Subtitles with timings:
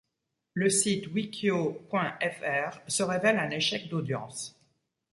[0.55, 2.15] Le site Wikio.fr
[2.87, 4.59] se révèle un échec d'audience.